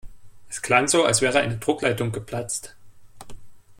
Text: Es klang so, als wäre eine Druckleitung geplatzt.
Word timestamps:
Es 0.49 0.63
klang 0.63 0.87
so, 0.87 1.03
als 1.05 1.21
wäre 1.21 1.37
eine 1.37 1.59
Druckleitung 1.59 2.11
geplatzt. 2.11 2.75